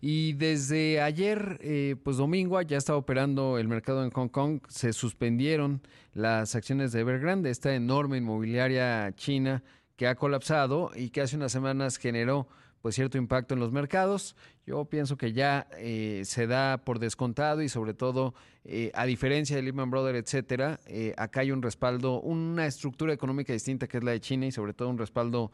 Y 0.00 0.34
desde 0.34 1.00
ayer, 1.00 1.58
eh, 1.62 1.96
pues 2.02 2.16
domingo, 2.16 2.60
ya 2.62 2.76
está 2.76 2.96
operando 2.96 3.58
el 3.58 3.68
mercado 3.68 4.04
en 4.04 4.10
Hong 4.10 4.28
Kong. 4.28 4.60
Se 4.68 4.92
suspendieron 4.92 5.82
las 6.12 6.54
acciones 6.54 6.92
de 6.92 7.00
Evergrande, 7.00 7.50
esta 7.50 7.74
enorme 7.74 8.18
inmobiliaria 8.18 9.12
china 9.16 9.62
que 9.96 10.06
ha 10.06 10.14
colapsado 10.14 10.90
y 10.94 11.10
que 11.10 11.22
hace 11.22 11.36
unas 11.36 11.52
semanas 11.52 11.96
generó 11.96 12.48
pues 12.82 12.94
cierto 12.94 13.18
impacto 13.18 13.54
en 13.54 13.60
los 13.60 13.72
mercados. 13.72 14.36
Yo 14.66 14.84
pienso 14.84 15.16
que 15.16 15.32
ya 15.32 15.68
eh, 15.78 16.22
se 16.24 16.48
da 16.48 16.78
por 16.78 16.98
descontado 16.98 17.62
y 17.62 17.68
sobre 17.68 17.94
todo, 17.94 18.34
eh, 18.64 18.90
a 18.94 19.06
diferencia 19.06 19.54
de 19.54 19.62
Lehman 19.62 19.90
Brothers, 19.90 20.18
etcétera, 20.18 20.80
eh, 20.86 21.14
acá 21.16 21.42
hay 21.42 21.52
un 21.52 21.62
respaldo, 21.62 22.20
una 22.20 22.66
estructura 22.66 23.12
económica 23.12 23.52
distinta 23.52 23.86
que 23.86 23.98
es 23.98 24.02
la 24.02 24.10
de 24.10 24.20
China 24.20 24.44
y 24.44 24.50
sobre 24.50 24.74
todo 24.74 24.88
un 24.88 24.98
respaldo 24.98 25.52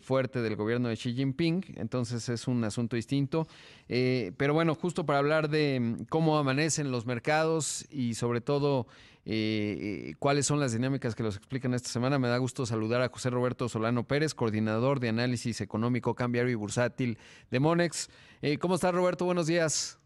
fuerte 0.00 0.40
del 0.40 0.56
gobierno 0.56 0.88
de 0.88 0.96
Xi 0.96 1.12
Jinping. 1.12 1.74
Entonces 1.76 2.30
es 2.30 2.48
un 2.48 2.64
asunto 2.64 2.96
distinto. 2.96 3.46
pero 3.86 4.54
bueno, 4.54 4.74
justo 4.74 5.04
para 5.04 5.18
hablar 5.18 5.50
de 5.50 5.78
mm, 5.78 6.04
cómo 6.08 6.38
amanecen 6.38 6.90
los 6.90 7.04
mercados 7.04 7.84
y 7.90 8.14
sobre 8.14 8.40
todo 8.40 8.86
eh, 9.28 10.14
cuáles 10.20 10.46
son 10.46 10.60
las 10.60 10.72
dinámicas 10.72 11.16
que 11.16 11.24
los 11.24 11.36
explican 11.36 11.74
esta 11.74 11.88
semana. 11.88 12.16
Me 12.18 12.28
da 12.28 12.38
gusto 12.38 12.64
saludar 12.64 13.02
a 13.02 13.08
José 13.08 13.28
Roberto 13.28 13.68
Solano 13.68 14.06
Pérez, 14.06 14.34
coordinador 14.34 15.00
de 15.00 15.08
análisis 15.08 15.60
económico, 15.60 16.14
cambiario 16.14 16.52
y 16.52 16.54
bursátil 16.54 17.18
de 17.50 17.58
Monex. 17.58 18.08
Eh, 18.42 18.58
¿Cómo 18.58 18.74
estás, 18.74 18.94
Roberto? 18.94 19.24
Buenos 19.24 19.46
días. 19.46 19.98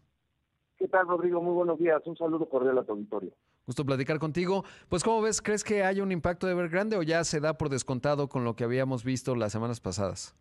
¿Qué 0.77 0.87
tal, 0.87 1.07
Rodrigo? 1.07 1.41
Muy 1.41 1.53
buenos 1.53 1.77
días. 1.79 2.01
Un 2.05 2.15
saludo 2.15 2.47
cordial 2.47 2.77
a 2.77 2.83
tu 2.83 2.93
auditorio. 2.93 3.31
Gusto 3.67 3.85
platicar 3.85 4.19
contigo. 4.19 4.63
Pues, 4.89 5.03
¿cómo 5.03 5.21
ves? 5.21 5.41
¿Crees 5.41 5.63
que 5.63 5.83
hay 5.83 6.01
un 6.01 6.11
impacto 6.11 6.47
de 6.47 6.53
Evergrande 6.53 6.97
o 6.97 7.03
ya 7.03 7.23
se 7.23 7.39
da 7.39 7.57
por 7.57 7.69
descontado 7.69 8.29
con 8.29 8.43
lo 8.43 8.55
que 8.55 8.63
habíamos 8.63 9.03
visto 9.03 9.35
las 9.35 9.51
semanas 9.51 9.79
pasadas? 9.79 10.35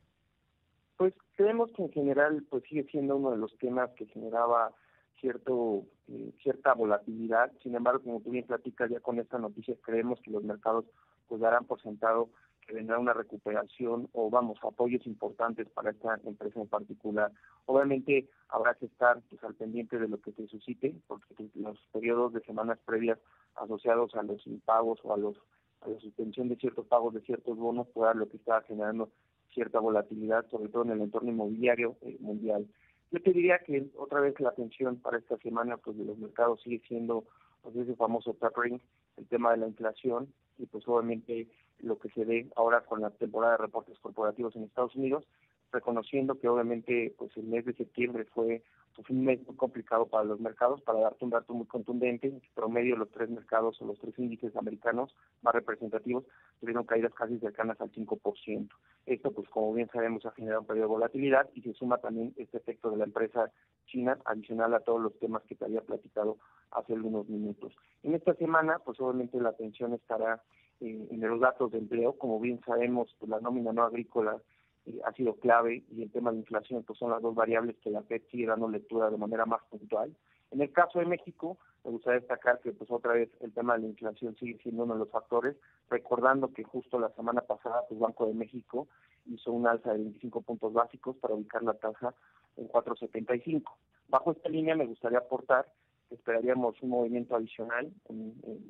Pues 0.96 1.14
creemos 1.36 1.70
que 1.72 1.82
en 1.82 1.92
general 1.92 2.44
pues 2.48 2.62
sigue 2.68 2.84
siendo 2.90 3.16
uno 3.16 3.30
de 3.32 3.38
los 3.38 3.56
temas 3.58 3.90
que 3.96 4.06
generaba 4.06 4.72
cierto 5.20 5.84
eh, 6.08 6.32
cierta 6.42 6.74
volatilidad. 6.74 7.52
Sin 7.62 7.74
embargo, 7.74 8.02
como 8.02 8.20
tú 8.20 8.30
bien 8.30 8.46
platicas, 8.46 8.90
ya 8.90 9.00
con 9.00 9.18
esta 9.18 9.38
noticia 9.38 9.74
creemos 9.82 10.20
que 10.22 10.30
los 10.30 10.42
mercados 10.42 10.86
pues 11.28 11.40
darán 11.40 11.64
por 11.66 11.80
sentado 11.80 12.30
vendrá 12.72 12.98
una 12.98 13.12
recuperación 13.12 14.08
o 14.12 14.30
vamos 14.30 14.58
apoyos 14.62 15.06
importantes 15.06 15.68
para 15.70 15.90
esta 15.90 16.20
empresa 16.24 16.60
en 16.60 16.68
particular. 16.68 17.32
Obviamente 17.66 18.28
habrá 18.48 18.74
que 18.74 18.86
estar 18.86 19.20
pues 19.28 19.42
al 19.44 19.54
pendiente 19.54 19.98
de 19.98 20.08
lo 20.08 20.20
que 20.20 20.32
se 20.32 20.46
suscite, 20.46 20.94
porque 21.06 21.34
pues, 21.34 21.54
los 21.56 21.78
periodos 21.92 22.32
de 22.32 22.40
semanas 22.40 22.78
previas 22.84 23.18
asociados 23.56 24.14
a 24.14 24.22
los 24.22 24.46
impagos 24.46 25.00
o 25.04 25.14
a 25.14 25.16
los 25.16 25.36
a 25.82 25.88
la 25.88 25.98
suspensión 25.98 26.48
de 26.48 26.56
ciertos 26.56 26.86
pagos 26.86 27.14
de 27.14 27.22
ciertos 27.22 27.56
bonos 27.56 27.88
pueda 27.88 28.12
lo 28.12 28.28
que 28.28 28.36
está 28.36 28.60
generando 28.62 29.10
cierta 29.54 29.80
volatilidad, 29.80 30.46
sobre 30.50 30.68
todo 30.68 30.84
en 30.84 30.90
el 30.90 31.00
entorno 31.00 31.30
inmobiliario 31.30 31.96
eh, 32.02 32.16
mundial. 32.20 32.66
Yo 33.10 33.20
te 33.20 33.32
diría 33.32 33.58
que 33.58 33.90
otra 33.96 34.20
vez 34.20 34.38
la 34.40 34.50
atención 34.50 34.96
para 34.96 35.18
esta 35.18 35.36
semana 35.38 35.76
pues 35.78 35.96
de 35.96 36.04
los 36.04 36.18
mercados 36.18 36.60
sigue 36.62 36.80
siendo 36.86 37.24
pues 37.62 37.76
ese 37.76 37.96
famoso 37.96 38.34
tapering, 38.34 38.80
el 39.16 39.26
tema 39.26 39.52
de 39.52 39.58
la 39.58 39.68
inflación 39.68 40.32
y 40.58 40.66
pues 40.66 40.86
obviamente 40.86 41.48
lo 41.82 41.98
que 41.98 42.10
se 42.10 42.24
ve 42.24 42.48
ahora 42.56 42.82
con 42.82 43.00
la 43.00 43.10
temporada 43.10 43.52
de 43.52 43.62
reportes 43.64 43.98
corporativos 44.00 44.54
en 44.56 44.64
Estados 44.64 44.94
Unidos, 44.96 45.26
reconociendo 45.72 46.38
que 46.38 46.48
obviamente 46.48 47.14
pues 47.16 47.36
el 47.36 47.44
mes 47.44 47.64
de 47.64 47.74
septiembre 47.74 48.24
fue 48.24 48.62
pues, 48.94 49.08
un 49.08 49.24
mes 49.24 49.40
muy 49.46 49.56
complicado 49.56 50.06
para 50.06 50.24
los 50.24 50.40
mercados, 50.40 50.82
para 50.82 51.00
darte 51.00 51.24
un 51.24 51.30
dato 51.30 51.54
muy 51.54 51.66
contundente, 51.66 52.28
en 52.28 52.42
promedio 52.54 52.96
los 52.96 53.10
tres 53.10 53.30
mercados 53.30 53.80
o 53.80 53.86
los 53.86 53.98
tres 53.98 54.18
índices 54.18 54.54
americanos 54.56 55.14
más 55.42 55.54
representativos 55.54 56.24
tuvieron 56.60 56.84
caídas 56.84 57.14
casi 57.14 57.38
cercanas 57.38 57.80
al 57.80 57.90
5%. 57.92 58.68
Esto 59.06 59.30
pues 59.32 59.48
como 59.48 59.72
bien 59.72 59.88
sabemos 59.92 60.26
ha 60.26 60.32
generado 60.32 60.60
un 60.60 60.66
periodo 60.66 60.88
de 60.88 60.94
volatilidad 60.94 61.48
y 61.54 61.62
se 61.62 61.72
suma 61.72 61.98
también 61.98 62.34
este 62.36 62.58
efecto 62.58 62.90
de 62.90 62.98
la 62.98 63.04
empresa 63.04 63.50
china 63.86 64.18
adicional 64.24 64.74
a 64.74 64.80
todos 64.80 65.00
los 65.00 65.18
temas 65.18 65.42
que 65.44 65.54
te 65.54 65.64
había 65.64 65.80
platicado 65.80 66.38
hace 66.70 66.92
algunos 66.92 67.28
minutos. 67.28 67.74
En 68.02 68.14
esta 68.14 68.34
semana 68.34 68.80
pues 68.84 69.00
obviamente 69.00 69.40
la 69.40 69.50
atención 69.50 69.94
estará 69.94 70.42
eh, 70.80 71.08
en 71.10 71.20
los 71.20 71.40
datos 71.40 71.72
de 71.72 71.78
empleo, 71.78 72.14
como 72.14 72.40
bien 72.40 72.60
sabemos 72.64 73.14
pues, 73.18 73.30
la 73.30 73.40
nómina 73.40 73.72
no 73.72 73.82
agrícola 73.82 74.38
eh, 74.86 75.00
ha 75.04 75.12
sido 75.12 75.34
clave 75.34 75.84
y 75.90 76.02
el 76.02 76.10
tema 76.10 76.32
de 76.32 76.38
inflación 76.38 76.82
pues 76.84 76.98
son 76.98 77.10
las 77.10 77.20
dos 77.20 77.34
variables 77.34 77.76
que 77.82 77.90
la 77.90 78.02
FED 78.02 78.22
sigue 78.30 78.46
dando 78.46 78.68
lectura 78.68 79.10
de 79.10 79.18
manera 79.18 79.46
más 79.46 79.62
puntual. 79.70 80.14
En 80.50 80.60
el 80.62 80.72
caso 80.72 80.98
de 80.98 81.06
México, 81.06 81.58
me 81.84 81.92
gustaría 81.92 82.20
destacar 82.20 82.60
que 82.60 82.72
pues 82.72 82.90
otra 82.90 83.12
vez 83.12 83.30
el 83.40 83.52
tema 83.52 83.74
de 83.74 83.80
la 83.80 83.88
inflación 83.88 84.34
sigue 84.36 84.58
siendo 84.62 84.84
uno 84.84 84.94
de 84.94 85.00
los 85.00 85.10
factores, 85.10 85.56
recordando 85.88 86.52
que 86.52 86.64
justo 86.64 86.98
la 86.98 87.10
semana 87.10 87.42
pasada 87.42 87.82
pues 87.88 88.00
Banco 88.00 88.26
de 88.26 88.34
México 88.34 88.88
hizo 89.26 89.52
un 89.52 89.66
alza 89.66 89.92
de 89.92 89.98
25 89.98 90.42
puntos 90.42 90.72
básicos 90.72 91.16
para 91.16 91.34
ubicar 91.34 91.62
la 91.62 91.74
tasa 91.74 92.14
en 92.56 92.68
4.75. 92.68 93.62
Bajo 94.08 94.32
esta 94.32 94.48
línea 94.48 94.74
me 94.74 94.86
gustaría 94.86 95.18
aportar 95.18 95.66
esperaríamos 96.10 96.80
un 96.82 96.90
movimiento 96.90 97.36
adicional 97.36 97.92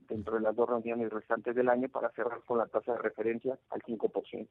dentro 0.08 0.36
de 0.36 0.40
las 0.40 0.54
dos 0.54 0.68
reuniones 0.68 1.10
restantes 1.10 1.54
del 1.54 1.68
año 1.68 1.88
para 1.88 2.10
cerrar 2.10 2.40
con 2.44 2.58
la 2.58 2.66
tasa 2.66 2.92
de 2.92 2.98
referencia 2.98 3.58
al 3.70 3.82
5%. 3.82 4.48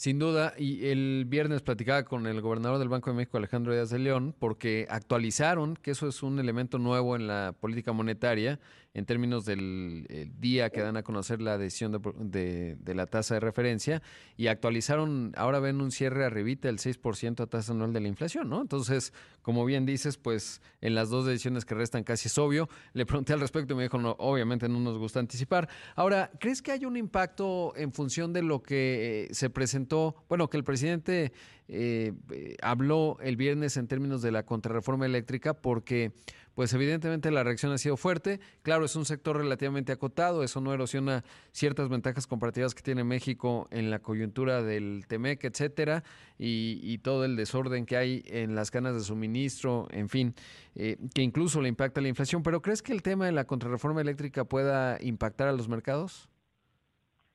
Sin 0.00 0.18
duda, 0.18 0.54
y 0.56 0.86
el 0.86 1.26
viernes 1.26 1.60
platicaba 1.60 2.04
con 2.04 2.26
el 2.26 2.40
gobernador 2.40 2.78
del 2.78 2.88
Banco 2.88 3.10
de 3.10 3.16
México, 3.16 3.36
Alejandro 3.36 3.74
Díaz 3.74 3.90
de 3.90 3.98
León, 3.98 4.34
porque 4.38 4.86
actualizaron, 4.88 5.76
que 5.76 5.90
eso 5.90 6.08
es 6.08 6.22
un 6.22 6.38
elemento 6.38 6.78
nuevo 6.78 7.16
en 7.16 7.26
la 7.26 7.54
política 7.60 7.92
monetaria, 7.92 8.58
en 8.94 9.04
términos 9.04 9.44
del 9.44 10.06
día 10.38 10.70
que 10.70 10.80
dan 10.80 10.96
a 10.96 11.02
conocer 11.02 11.42
la 11.42 11.58
decisión 11.58 11.92
de, 11.92 12.76
de, 12.76 12.94
la 12.94 13.06
tasa 13.06 13.34
de 13.34 13.40
referencia, 13.40 14.00
y 14.38 14.46
actualizaron, 14.46 15.32
ahora 15.36 15.60
ven 15.60 15.82
un 15.82 15.90
cierre 15.90 16.24
arribita 16.24 16.68
del 16.68 16.78
6% 16.78 17.40
a 17.40 17.46
tasa 17.46 17.72
anual 17.72 17.92
de 17.92 18.00
la 18.00 18.08
inflación, 18.08 18.48
¿no? 18.48 18.62
Entonces, 18.62 19.12
como 19.42 19.66
bien 19.66 19.84
dices, 19.84 20.16
pues 20.16 20.62
en 20.80 20.94
las 20.94 21.10
dos 21.10 21.26
decisiones 21.26 21.66
que 21.66 21.74
restan 21.74 22.04
casi 22.10 22.26
es 22.26 22.36
obvio. 22.38 22.68
Le 22.92 23.06
pregunté 23.06 23.32
al 23.32 23.40
respecto 23.40 23.72
y 23.72 23.76
me 23.76 23.84
dijo, 23.84 23.96
no, 23.96 24.16
obviamente 24.18 24.68
no 24.68 24.80
nos 24.80 24.98
gusta 24.98 25.20
anticipar. 25.20 25.68
Ahora, 25.94 26.28
¿crees 26.40 26.60
que 26.60 26.72
hay 26.72 26.84
un 26.84 26.96
impacto 26.96 27.72
en 27.76 27.92
función 27.92 28.32
de 28.32 28.42
lo 28.42 28.62
que 28.62 29.28
eh, 29.30 29.34
se 29.34 29.48
presentó? 29.48 30.16
Bueno, 30.28 30.50
que 30.50 30.56
el 30.56 30.64
presidente 30.64 31.32
eh, 31.72 32.12
eh, 32.32 32.56
habló 32.62 33.16
el 33.20 33.36
viernes 33.36 33.76
en 33.76 33.86
términos 33.86 34.22
de 34.22 34.32
la 34.32 34.44
contrarreforma 34.44 35.06
eléctrica 35.06 35.54
porque 35.54 36.10
pues 36.54 36.74
evidentemente 36.74 37.30
la 37.30 37.44
reacción 37.44 37.70
ha 37.70 37.78
sido 37.78 37.96
fuerte. 37.96 38.40
Claro, 38.62 38.84
es 38.84 38.96
un 38.96 39.04
sector 39.04 39.36
relativamente 39.36 39.92
acotado, 39.92 40.42
eso 40.42 40.60
no 40.60 40.74
erosiona 40.74 41.22
ciertas 41.52 41.88
ventajas 41.88 42.26
comparativas 42.26 42.74
que 42.74 42.82
tiene 42.82 43.04
México 43.04 43.68
en 43.70 43.88
la 43.88 44.00
coyuntura 44.00 44.62
del 44.62 45.04
TEMEC, 45.06 45.44
etcétera, 45.44 46.02
y, 46.38 46.98
todo 46.98 47.24
el 47.24 47.36
desorden 47.36 47.86
que 47.86 47.96
hay 47.96 48.22
en 48.26 48.54
las 48.54 48.70
canas 48.70 48.94
de 48.94 49.00
suministro, 49.00 49.86
en 49.90 50.08
fin, 50.08 50.34
eh, 50.74 50.96
que 51.14 51.22
incluso 51.22 51.62
le 51.62 51.68
impacta 51.68 52.00
la 52.00 52.08
inflación. 52.08 52.42
Pero 52.42 52.60
¿crees 52.60 52.82
que 52.82 52.92
el 52.92 53.02
tema 53.02 53.26
de 53.26 53.32
la 53.32 53.44
contrarreforma 53.44 54.00
eléctrica 54.00 54.44
pueda 54.44 54.98
impactar 55.00 55.48
a 55.48 55.52
los 55.52 55.68
mercados? 55.68 56.28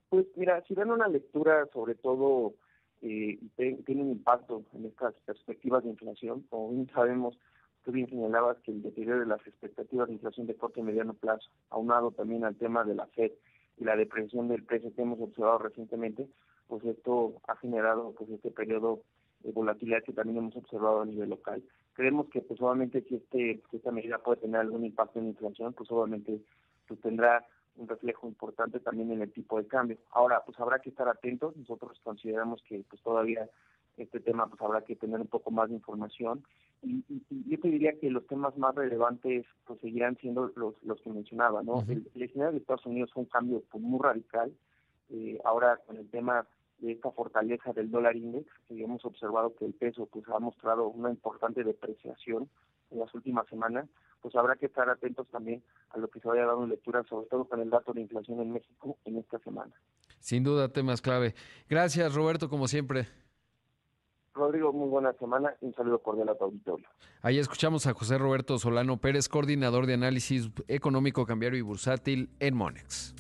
Pues 0.10 0.26
mira, 0.36 0.62
si 0.68 0.76
dan 0.76 0.92
una 0.92 1.08
lectura 1.08 1.68
sobre 1.74 1.96
todo 1.96 2.54
eh, 3.02 3.40
tiene 3.56 4.02
un 4.02 4.12
impacto 4.12 4.64
en 4.74 4.86
estas 4.86 5.14
perspectivas 5.26 5.84
de 5.84 5.92
inflación, 5.92 6.42
como 6.50 6.72
bien 6.72 6.90
sabemos, 6.94 7.38
Tú 7.86 7.92
bien 7.92 8.10
señalabas 8.10 8.58
que 8.64 8.72
el 8.72 8.82
deterioro 8.82 9.20
de 9.20 9.28
las 9.28 9.46
expectativas 9.46 10.08
de 10.08 10.16
inflación 10.16 10.48
de 10.48 10.56
corto 10.56 10.80
y 10.80 10.84
mediano 10.84 11.14
plazo, 11.14 11.48
aunado 11.70 12.10
también 12.10 12.44
al 12.44 12.56
tema 12.56 12.84
de 12.84 12.96
la 12.96 13.06
FED 13.06 13.32
y 13.78 13.84
la 13.84 13.96
depresión 13.96 14.48
del 14.48 14.64
precio 14.64 14.92
que 14.96 15.04
hemos 15.04 15.22
observado 15.22 15.60
recientemente, 15.60 16.28
pues 16.68 16.84
esto 16.84 17.40
ha 17.48 17.56
generado 17.58 18.16
pues 18.18 18.32
este 18.32 18.50
periodo 18.50 19.02
de 19.42 19.52
volatilidad 19.52 20.02
que 20.04 20.14
también 20.14 20.40
hemos 20.40 20.56
observado 20.56 21.02
a 21.02 21.06
nivel 21.06 21.30
local. 21.30 21.64
Creemos 21.94 22.28
que 22.30 22.42
pues 22.42 22.60
obviamente 22.60 23.04
si 23.04 23.18
este 23.18 23.62
esta 23.72 23.92
medida 23.92 24.18
puede 24.18 24.42
tener 24.42 24.62
algún 24.62 24.84
impacto 24.84 25.20
en 25.20 25.26
la 25.26 25.32
inflación, 25.32 25.74
pues 25.74 25.92
obviamente 25.92 26.42
pues, 26.88 27.00
tendrá 27.02 27.46
un 27.78 27.88
reflejo 27.88 28.28
importante 28.28 28.80
también 28.80 29.12
en 29.12 29.22
el 29.22 29.32
tipo 29.32 29.58
de 29.58 29.68
cambio. 29.68 29.98
Ahora, 30.12 30.44
pues 30.46 30.60
habrá 30.60 30.80
que 30.80 30.90
estar 30.90 31.08
atentos. 31.08 31.56
Nosotros 31.58 32.00
consideramos 32.04 32.62
que 32.64 32.84
pues 32.90 33.02
todavía 33.02 33.50
este 33.98 34.20
tema 34.20 34.48
pues 34.48 34.62
habrá 34.62 34.82
que 34.82 34.96
tener 34.96 35.20
un 35.20 35.28
poco 35.28 35.52
más 35.52 35.70
de 35.70 35.76
información 35.76 36.44
y, 36.82 37.04
yo 37.48 37.60
te 37.60 37.70
diría 37.70 37.98
que 38.00 38.10
los 38.10 38.26
temas 38.28 38.58
más 38.58 38.76
relevantes 38.76 39.46
pues 39.66 39.80
seguirán 39.80 40.18
siendo 40.18 40.52
los, 40.56 40.76
los 40.84 41.02
que 41.02 41.10
mencionaba, 41.10 41.64
¿no? 41.64 41.84
el, 41.88 42.06
escenario 42.16 42.54
de 42.54 42.58
Estados 42.60 42.86
Unidos 42.86 43.12
fue 43.14 43.24
un 43.24 43.30
cambio 43.30 43.64
pues, 43.72 43.84
muy 43.84 44.00
radical, 44.02 44.54
eh, 45.10 45.40
ahora 45.44 45.78
con 45.86 45.98
el 45.98 46.10
tema 46.10 46.48
de 46.80 46.92
esta 46.92 47.12
fortaleza 47.12 47.74
del 47.74 47.90
dólar 47.90 48.16
index, 48.16 48.48
que 48.68 48.82
hemos 48.82 49.04
observado 49.06 49.56
que 49.56 49.66
el 49.66 49.74
peso 49.74 50.08
pues 50.08 50.26
ha 50.30 50.40
mostrado 50.40 50.88
una 50.88 51.10
importante 51.10 51.64
depreciación 51.64 52.50
en 52.92 53.00
las 53.00 53.14
últimas 53.14 53.48
semanas, 53.48 53.88
pues 54.22 54.36
habrá 54.36 54.56
que 54.56 54.68
estar 54.68 54.90
atentos 54.90 55.28
también 55.30 55.64
a 55.90 55.98
lo 55.98 56.08
que 56.08 56.20
se 56.20 56.28
vaya 56.28 56.46
dando 56.46 56.68
lectura, 56.68 57.04
sobre 57.04 57.28
todo 57.28 57.46
con 57.46 57.62
el 57.62 57.70
dato 57.70 57.94
de 57.94 58.02
inflación 58.02 58.42
en 58.42 58.54
México 58.54 58.98
en 59.06 59.18
esta 59.18 59.40
semana. 59.40 59.74
Sin 60.20 60.44
duda, 60.44 60.70
temas 60.70 61.02
clave. 61.02 61.36
Gracias, 61.70 62.14
Roberto, 62.16 62.50
como 62.50 62.68
siempre. 62.68 63.08
Rodrigo, 64.34 64.74
muy 64.74 64.90
buena 64.90 65.14
semana 65.14 65.56
y 65.62 65.68
un 65.68 65.74
saludo 65.74 66.00
cordial 66.00 66.30
a 66.30 66.36
tu 66.36 66.44
auditorio. 66.44 66.88
Ahí 67.22 67.40
escuchamos 67.40 67.88
a 67.88 67.94
José 67.94 68.18
Roberto 68.18 68.58
Solano 68.60 68.98
Pérez, 68.98 69.30
coordinador 69.30 69.86
de 69.86 69.94
análisis 69.94 70.50
económico, 70.68 71.26
cambiario 71.26 71.58
y 71.58 71.62
bursátil 71.62 72.30
en 72.40 72.56
Monex. 72.56 73.16